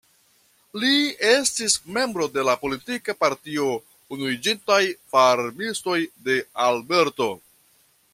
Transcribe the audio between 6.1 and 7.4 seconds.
de Alberto.